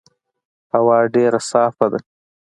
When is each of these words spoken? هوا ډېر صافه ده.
هوا 0.73 0.97
ډېر 1.15 1.33
صافه 1.49 1.85
ده. 1.91 1.99